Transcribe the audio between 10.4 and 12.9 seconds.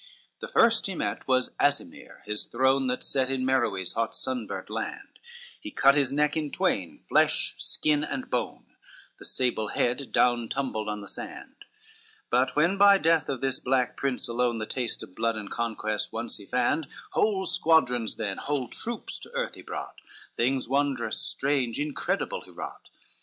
tumbled on the sand; But when